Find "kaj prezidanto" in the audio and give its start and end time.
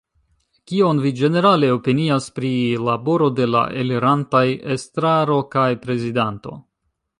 5.57-6.59